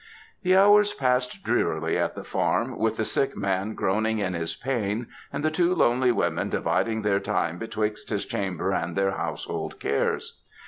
The 0.41 0.55
hours 0.57 0.93
passed 0.95 1.43
drearily 1.43 1.95
at 1.95 2.15
the 2.15 2.23
farm, 2.23 2.75
with 2.79 2.97
the 2.97 3.05
sick 3.05 3.37
man 3.37 3.75
groaning 3.75 4.17
in 4.17 4.33
his 4.33 4.55
pain, 4.55 5.05
and 5.31 5.45
the 5.45 5.51
two 5.51 5.75
lonely 5.75 6.11
women 6.11 6.49
dividing 6.49 7.03
their 7.03 7.19
time 7.19 7.59
betwixt 7.59 8.09
his 8.09 8.25
chamber 8.25 8.71
and 8.71 8.95
their 8.95 9.11
household 9.11 9.79
cares. 9.79 10.41